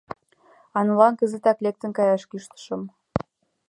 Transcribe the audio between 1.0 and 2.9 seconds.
кызытак лектын каяш кӱштышым.